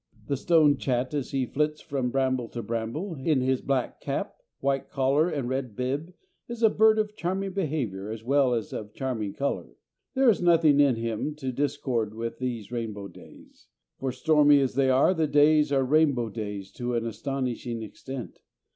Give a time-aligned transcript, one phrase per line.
[0.25, 4.89] The stone chat as he flits from bramble to bramble in his black cap, white
[4.89, 6.15] collar, and red bib
[6.49, 9.75] is a bird of charming behaviour as well as of charming colour.
[10.15, 13.67] There is nothing in him at discord with these rainbow days.
[13.99, 18.39] For stormy as they are, the days are rainbow days to an astonishing extent.